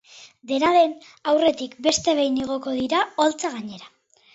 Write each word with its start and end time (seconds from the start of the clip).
Dena 0.51 0.71
den, 0.77 0.95
aurretik, 1.35 1.77
beste 1.91 2.19
behin 2.23 2.43
igoko 2.49 2.77
dira 2.83 3.07
oholtza 3.15 3.59
gainera. 3.61 3.97